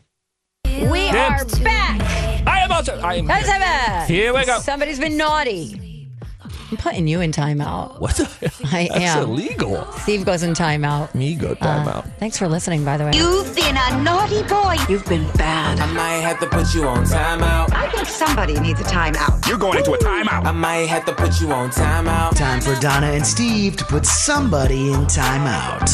[0.66, 2.48] We are back.
[2.48, 3.00] I am also.
[3.00, 3.26] I am.
[3.26, 4.14] Let's have it.
[4.14, 4.60] Here we go.
[4.60, 5.93] Somebody's been naughty.
[6.74, 8.00] I'm putting you in timeout.
[8.00, 8.16] What?
[8.16, 8.24] The,
[8.74, 9.30] I that's am.
[9.30, 9.86] illegal.
[10.00, 11.14] Steve goes in timeout.
[11.14, 12.12] Me go uh, timeout.
[12.18, 13.12] Thanks for listening, by the way.
[13.14, 14.78] You've been a naughty boy.
[14.90, 15.80] You've been bad.
[15.80, 17.72] I might have to put you on timeout.
[17.74, 19.48] I think somebody needs a timeout.
[19.48, 20.46] You're going into a timeout.
[20.46, 22.36] I might have to put you on timeout.
[22.36, 25.88] Time for Donna and Steve to put somebody in timeout.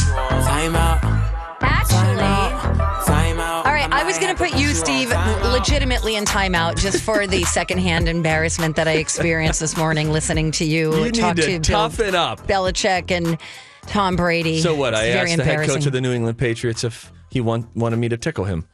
[0.45, 1.18] Timeout.
[3.99, 5.09] I was going to put you, Steve,
[5.43, 10.63] legitimately in timeout just for the secondhand embarrassment that I experienced this morning listening to
[10.63, 12.47] you, You talk to to Bill toughen up.
[12.47, 13.37] Belichick and
[13.87, 14.61] Tom Brady.
[14.61, 14.95] So what?
[14.95, 17.75] I It's very asked the head coach of the New England Patriots if he want,
[17.75, 18.69] wanted me to tickle him.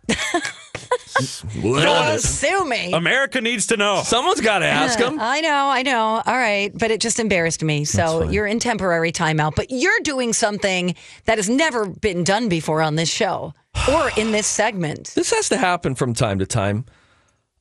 [1.62, 2.92] Don't sue me.
[2.92, 4.02] America needs to know.
[4.04, 5.18] Someone's got to ask him.
[5.20, 6.22] I know, I know.
[6.26, 7.86] All right, but it just embarrassed me.
[7.86, 12.82] So you're in temporary timeout, but you're doing something that has never been done before
[12.82, 13.54] on this show
[13.90, 15.14] or in this segment.
[15.16, 16.86] This has to happen from time to time.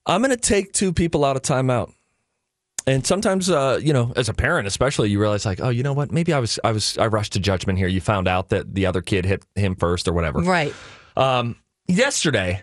[0.06, 1.92] I'm going to take two people out of timeout.
[2.86, 5.94] And sometimes, uh, you know, as a parent, especially, you realize like, oh, you know
[5.94, 6.12] what?
[6.12, 7.88] Maybe I was, I was, I rushed to judgment here.
[7.88, 10.40] You found out that the other kid hit him first or whatever.
[10.40, 10.74] Right.
[11.16, 12.62] Um, yesterday,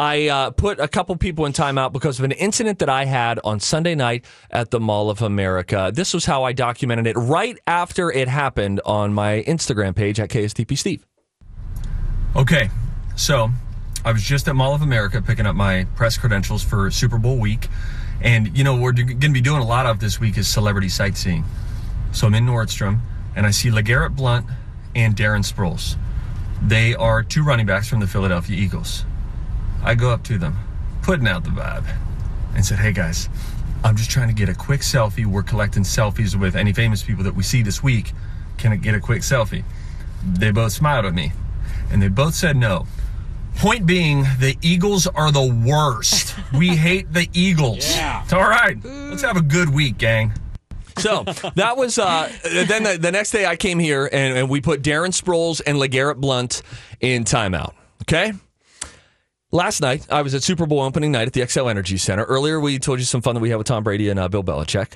[0.00, 3.38] I uh, put a couple people in timeout because of an incident that I had
[3.44, 5.92] on Sunday night at the Mall of America.
[5.94, 10.30] This was how I documented it right after it happened on my Instagram page at
[10.30, 11.06] KSTP Steve.
[12.34, 12.70] Okay,
[13.14, 13.50] so
[14.02, 17.36] I was just at Mall of America picking up my press credentials for Super Bowl
[17.36, 17.68] week.
[18.22, 20.88] And, you know, we're going to be doing a lot of this week is celebrity
[20.88, 21.44] sightseeing.
[22.12, 23.00] So I'm in Nordstrom
[23.36, 24.46] and I see LeGarrette Blount
[24.94, 25.98] and Darren Sproles.
[26.62, 29.04] They are two running backs from the Philadelphia Eagles.
[29.82, 30.56] I go up to them,
[31.02, 31.86] putting out the vibe,
[32.54, 33.28] and said, Hey guys,
[33.82, 35.26] I'm just trying to get a quick selfie.
[35.26, 38.12] We're collecting selfies with any famous people that we see this week.
[38.58, 39.64] Can I get a quick selfie?
[40.24, 41.32] They both smiled at me,
[41.90, 42.86] and they both said no.
[43.56, 46.34] Point being, the Eagles are the worst.
[46.56, 47.88] we hate the Eagles.
[47.90, 48.24] Yeah.
[48.32, 50.32] All right, let's have a good week, gang.
[50.98, 54.60] So that was uh, then the, the next day I came here and, and we
[54.60, 56.62] put Darren Sproles and LeGarrette Blount
[57.00, 57.72] in timeout.
[58.02, 58.34] Okay.
[59.52, 62.22] Last night I was at Super Bowl opening night at the Xcel Energy Center.
[62.24, 64.44] Earlier we told you some fun that we had with Tom Brady and uh, Bill
[64.44, 64.92] Belichick,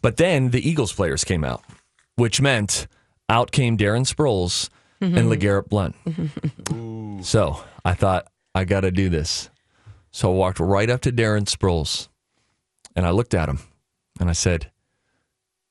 [0.00, 1.62] but then the Eagles players came out,
[2.16, 2.86] which meant
[3.28, 4.70] out came Darren Sproles
[5.00, 5.94] and LeGarrette Blount.
[7.26, 9.50] so I thought I got to do this.
[10.12, 12.08] So I walked right up to Darren Sproles
[12.96, 13.58] and I looked at him
[14.18, 14.70] and I said,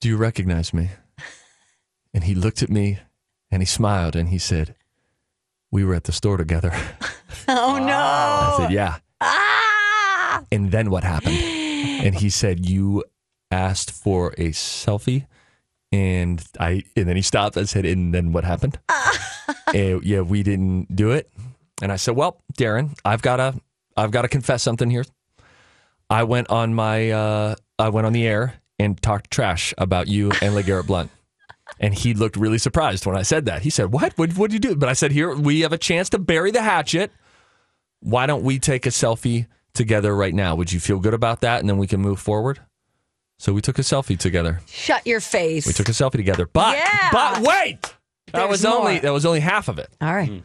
[0.02, 0.89] Do you recognize me?
[2.13, 2.99] And he looked at me
[3.49, 4.76] and he smiled and he said,
[5.71, 6.73] We were at the store together.
[7.47, 7.93] Oh no.
[7.97, 8.97] I said, Yeah.
[9.21, 10.43] Ah!
[10.51, 11.38] And then what happened?
[12.03, 13.03] And he said, You
[13.51, 15.27] asked for a selfie.
[15.91, 17.56] And I and then he stopped.
[17.58, 18.79] I said, and then what happened?
[19.73, 21.29] Eh, yeah, we didn't do it.
[21.82, 23.56] And I said, Well, Darren, I've gotta
[23.97, 25.03] I've gotta confess something here.
[26.10, 30.32] I went on my uh I went on the air and talked trash about you
[30.41, 31.10] and LeGarrette Blount.
[31.79, 33.63] And he looked really surprised when I said that.
[33.63, 34.17] He said, What?
[34.17, 34.75] What would you do?
[34.75, 37.12] But I said, Here, we have a chance to bury the hatchet.
[38.03, 40.55] Why don't we take a selfie together right now?
[40.55, 41.59] Would you feel good about that?
[41.61, 42.59] And then we can move forward?
[43.39, 44.61] So we took a selfie together.
[44.67, 45.65] Shut your face.
[45.65, 46.45] We took a selfie together.
[46.45, 47.09] But Yeah.
[47.11, 47.81] but wait.
[47.81, 49.89] That There's was only that was only half of it.
[50.01, 50.29] All right.
[50.29, 50.37] Hmm.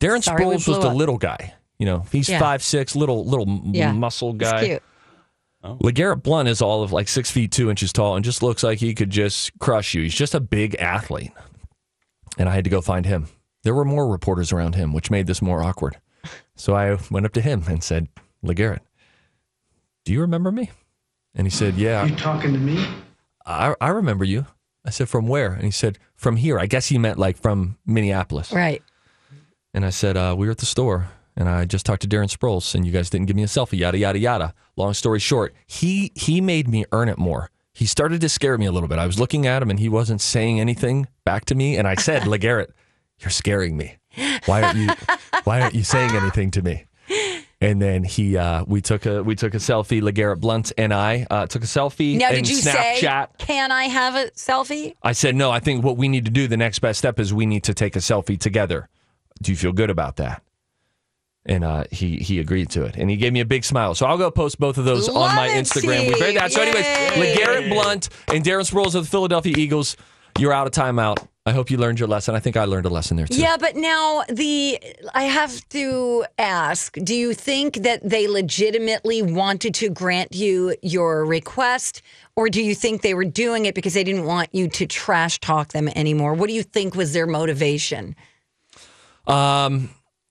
[0.00, 0.94] Darren Sorry Sproles was the up.
[0.96, 1.54] little guy.
[1.78, 2.38] You know, he's Yeah.
[2.38, 3.92] five six, little little Yeah.
[3.92, 4.64] muscle It's guy.
[4.66, 4.82] cute.
[5.62, 5.76] Oh.
[5.82, 8.78] LeGarrette Blount is all of like six feet two inches tall and just looks like
[8.78, 10.02] he could just crush you.
[10.02, 11.32] He's just a big athlete.
[12.38, 13.28] And I had to go find him.
[13.64, 15.96] There were more reporters around him, which made this more awkward.
[16.54, 18.08] So I went up to him and said,
[18.44, 18.80] LeGarrette,
[20.04, 20.70] do you remember me?
[21.34, 22.04] And he said, Yeah.
[22.04, 22.86] You talking to me?
[23.44, 24.46] I, I remember you.
[24.84, 25.52] I said, From where?
[25.52, 26.58] And he said, From here.
[26.58, 28.52] I guess he meant like from Minneapolis.
[28.52, 28.82] Right.
[29.74, 32.34] And I said, uh, We were at the store and I just talked to Darren
[32.34, 34.54] Sproles and you guys didn't give me a selfie, yada, yada, yada.
[34.76, 37.50] Long story short, he, he made me earn it more.
[37.74, 38.98] He started to scare me a little bit.
[38.98, 41.76] I was looking at him and he wasn't saying anything back to me.
[41.76, 42.70] And I said, LeGarrette,
[43.18, 43.96] you're scaring me.
[44.46, 44.88] Why aren't you,
[45.46, 46.86] why aren't you saying anything to me?
[47.60, 50.02] And then he, uh, we took a, we took a selfie.
[50.02, 52.18] LeGarrette Blount and I uh, took a selfie.
[52.18, 53.00] Now, did you Snapchat.
[53.00, 54.94] say, can I have a selfie?
[55.02, 57.32] I said, no, I think what we need to do, the next best step is
[57.32, 58.88] we need to take a selfie together.
[59.40, 60.42] Do you feel good about that?
[61.48, 63.94] And uh, he he agreed to it, and he gave me a big smile.
[63.94, 66.00] So I'll go post both of those Love on my Instagram.
[66.00, 66.18] We Steve.
[66.18, 66.50] buried that.
[66.50, 66.84] So, anyways.
[66.84, 69.96] LeGarrette Blount and Darren Sproles of the Philadelphia Eagles,
[70.38, 71.26] you're out of timeout.
[71.46, 72.34] I hope you learned your lesson.
[72.34, 73.40] I think I learned a lesson there too.
[73.40, 74.80] Yeah, but now the
[75.14, 81.24] I have to ask, do you think that they legitimately wanted to grant you your
[81.24, 82.02] request
[82.34, 85.38] or do you think they were doing it because they didn't want you to trash
[85.38, 86.34] talk them anymore?
[86.34, 88.16] What do you think was their motivation?
[89.28, 89.90] Um,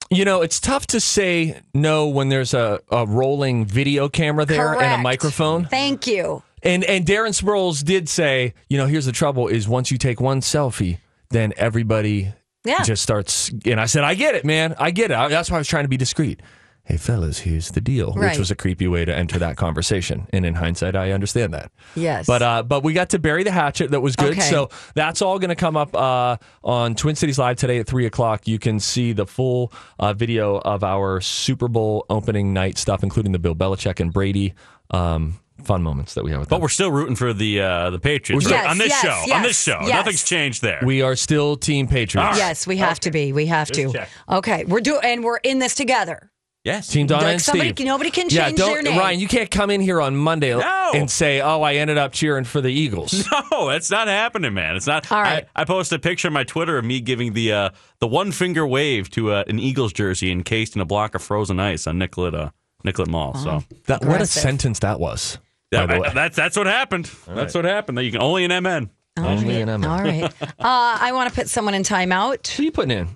[0.10, 4.76] you know, it's tough to say no when there's a, a rolling video camera there
[4.76, 5.66] and a microphone.
[5.66, 6.44] Thank you.
[6.66, 10.20] And and Darren Sproles did say, you know, here's the trouble: is once you take
[10.20, 10.98] one selfie,
[11.30, 12.34] then everybody
[12.66, 12.82] Yeah.
[12.84, 13.52] just starts.
[13.66, 15.16] And I said, I get it, man, I get it.
[15.18, 16.42] I- That's why I was trying to be discreet.
[16.88, 18.30] Hey, fellas, here's the deal, Right.
[18.30, 20.28] which was a creepy way to enter that conversation.
[20.32, 21.72] And in hindsight, I understand that.
[21.96, 22.28] Yes.
[22.28, 23.90] But uh, but we got to bury the hatchet.
[23.92, 24.34] That was good.
[24.34, 24.42] Okay.
[24.42, 28.06] So that's all going to come up uh, on Twin Cities Live today at three
[28.06, 28.48] o'clock.
[28.48, 33.32] You can see the full uh, video of our Super Bowl opening night stuff, including
[33.32, 34.54] the Bill Belichick and Brady
[34.92, 36.58] um, fun moments that we have with them.
[36.58, 39.24] But we're still rooting for the uh, the Patriots Yes, on this yes, show.
[39.28, 39.90] yes, on this show, yes.
[39.90, 40.82] nothing's changed there.
[40.84, 42.38] We are still Team Patriots.
[42.38, 43.34] Yes, we have to be.
[43.34, 43.92] We have Just to.
[44.00, 44.10] check.
[44.30, 46.32] Okay, we're doing and we're in this together.
[46.64, 47.86] yes, Team Donna Like and somebody- Steve.
[47.86, 48.98] nobody can yeah, change don't, their name.
[48.98, 50.92] Ryan, you can't come in here on Monday No.
[50.96, 54.76] and say, "Oh, I ended up cheering for the Eagles." No, that's not happening, man.
[54.76, 55.10] It's not.
[55.12, 55.46] All right.
[55.56, 58.32] I, I posted a picture on my Twitter of me giving the uh, the one
[58.32, 61.98] finger wave to uh, an Eagles jersey encased in a block of frozen ice on
[61.98, 62.50] Nicollet uh,
[62.84, 63.34] Nicollet Mall.
[63.36, 65.38] So that, what a sentence that was.
[65.72, 66.12] Yeah, by the way.
[66.14, 67.10] that's that's what happened.
[67.28, 68.00] That's what happened.
[68.02, 68.90] You can only an MN.
[69.18, 69.88] Only an Emma.
[69.90, 70.32] All right.
[70.60, 72.48] Uh, I want to put someone in timeout.
[72.48, 73.08] Who are you putting in?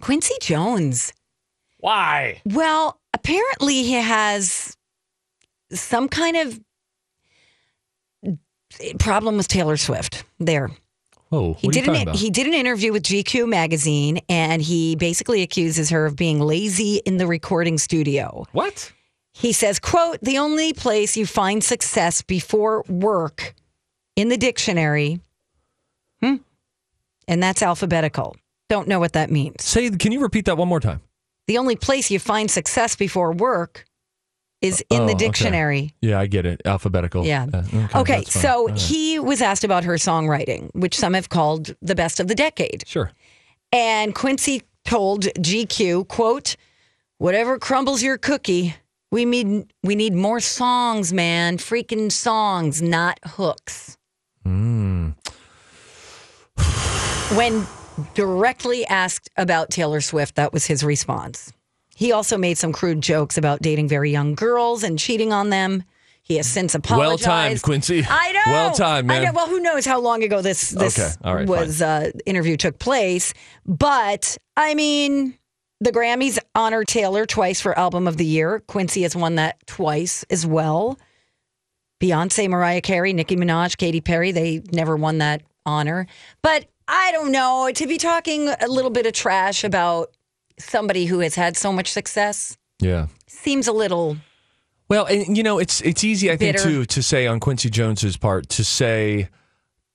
[0.00, 1.12] Quincy Jones.
[1.78, 2.40] Why?
[2.44, 4.76] Well, apparently he has
[5.72, 6.60] some kind of
[8.98, 10.24] problem with Taylor Swift.
[10.38, 10.70] There.
[11.32, 12.16] Oh, He are did you an about?
[12.16, 16.96] he did an interview with GQ magazine and he basically accuses her of being lazy
[17.04, 18.44] in the recording studio.
[18.52, 18.92] what?
[19.38, 23.54] He says, quote, the only place you find success before work
[24.16, 25.20] in the dictionary,
[26.22, 26.36] hmm,
[27.28, 28.34] and that's alphabetical.
[28.70, 29.62] Don't know what that means.
[29.62, 31.02] Say, can you repeat that one more time?
[31.48, 33.84] The only place you find success before work
[34.62, 35.26] is in Oh, the okay.
[35.26, 35.94] dictionary.
[36.00, 36.62] Yeah, I get it.
[36.64, 37.26] Alphabetical.
[37.26, 37.46] Yeah.
[37.52, 37.62] Uh,
[38.00, 38.24] okay, fine.
[38.24, 38.78] so right.
[38.78, 42.84] he was asked about her songwriting, which some have called the best of the decade.
[42.86, 43.12] sure.
[43.70, 46.56] And Quincy told GQ, quote,
[47.18, 48.74] whatever crumbles your cookie,
[49.16, 51.56] we need we need more songs, man.
[51.56, 53.96] Freaking songs, not hooks.
[54.42, 55.10] Hmm.
[57.34, 57.66] when
[58.14, 61.50] directly asked about Taylor Swift, that was his response.
[61.96, 65.82] He also made some crude jokes about dating very young girls and cheating on them.
[66.22, 67.26] He has since apologized.
[67.26, 68.04] Well timed, Quincy.
[68.06, 68.52] I know.
[68.52, 69.22] Well timed, man.
[69.22, 69.32] I know.
[69.32, 73.32] Well, who knows how long ago this this Okay, right, was uh, interview took place?
[73.64, 75.38] But I mean,
[75.80, 78.60] the Grammys honor Taylor twice for Album of the Year.
[78.66, 80.98] Quincy has won that twice as well.
[82.00, 86.06] Beyonce, Mariah Carey, Nicki Minaj, Katy Perry, they never won that honor.
[86.42, 87.70] But I don't know.
[87.74, 90.10] To be talking a little bit of trash about
[90.58, 93.06] somebody who has had so much success Yeah.
[93.26, 94.16] seems a little.
[94.88, 96.68] Well, and you know, it's it's easy, I think, Bitter.
[96.68, 99.28] too, to say on Quincy Jones's part to say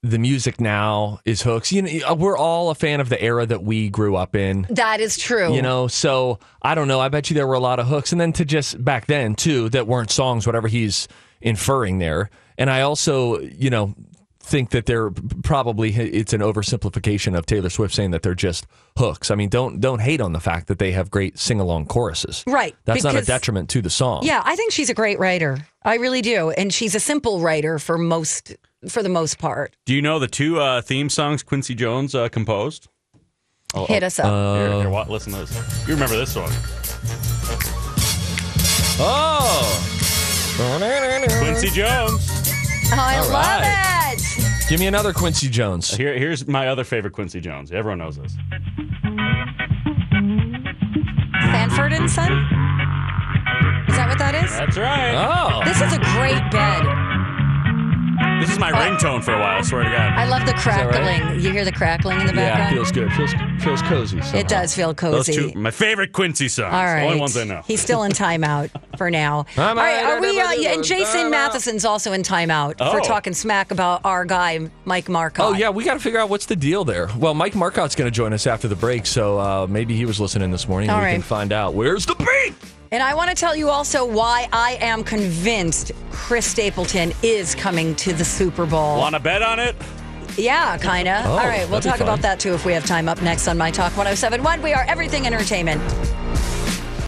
[0.04, 1.72] the music now is hooks.
[1.72, 4.66] You know, we're all a fan of the era that we grew up in.
[4.70, 5.54] That is true.
[5.54, 7.00] You know, so I don't know.
[7.00, 9.36] I bet you there were a lot of hooks, and then to just back then
[9.36, 11.08] too that weren't songs, whatever he's
[11.40, 12.30] inferring there.
[12.58, 13.96] And I also, you know,
[14.40, 15.12] think that they're
[15.44, 18.66] probably it's an oversimplification of Taylor Swift saying that they're just
[18.98, 19.30] hooks.
[19.30, 22.44] I mean, don't don't hate on the fact that they have great sing along choruses.
[22.48, 24.22] Right, That's not a detriment to the song.
[24.24, 25.60] Yeah, I think she's a great writer.
[25.84, 28.56] I really do, and she's a simple writer for most
[28.88, 29.76] for the most part.
[29.86, 32.88] Do you know the two uh, theme songs Quincy Jones uh, composed?
[33.74, 34.08] Oh, Hit oh.
[34.08, 34.58] us up.
[34.58, 35.88] Here, here, wa- listen to this.
[35.88, 36.50] You remember this one?
[39.04, 39.88] Oh.
[41.40, 42.30] Quincy Jones.
[42.94, 44.16] Oh, I All love right.
[44.18, 44.70] it.
[44.70, 45.96] Give me another Quincy Jones.
[45.96, 47.72] Here, here's my other favorite Quincy Jones.
[47.72, 48.34] Everyone knows this.
[51.52, 52.32] Sanford and Son.
[53.88, 54.52] Is that what that is?
[54.52, 55.14] That's right.
[55.16, 55.64] Oh.
[55.66, 57.21] This is a great bed.
[58.42, 59.60] This is my ringtone for a while.
[59.60, 60.14] I swear to God.
[60.14, 61.22] I love the crackling.
[61.22, 61.40] right?
[61.40, 62.76] You hear the crackling in the background.
[62.76, 63.14] Yeah, background?
[63.14, 63.62] feels good.
[63.64, 64.38] Feels feels cozy.
[64.38, 65.52] it does feel Those cozy.
[65.54, 66.74] two, my favorite Quincy songs.
[66.74, 67.04] All right.
[67.04, 67.62] Only ones I know.
[67.66, 69.46] He's still in timeout for now.
[69.58, 70.04] I'm All right.
[70.04, 70.40] Are we?
[70.42, 71.32] Uh, yeah, and Jason I'm.
[71.32, 73.04] Matheson's also in timeout for Oh.
[73.04, 75.46] talking smack about our guy Mike Marcotte.
[75.46, 77.10] Oh yeah, we got to figure out what's the deal there.
[77.18, 80.20] Well, Mike Marcotte's going to join us after the break, so uh, maybe he was
[80.20, 80.90] listening this morning.
[80.90, 81.14] All and we right.
[81.14, 81.76] can find out.
[81.76, 82.56] Where's the beat?
[82.94, 87.96] And I want to tell you also why I am convinced Chris Stapleton is coming
[87.96, 88.98] to the Super Bowl.
[88.98, 89.78] Want to bet on it?
[90.38, 91.26] Yeah, kind of.
[91.26, 93.58] Oh, All right, we'll talk about that too if we have time up next on
[93.58, 94.62] My Talk 1071.
[94.62, 95.82] We are everything entertainment.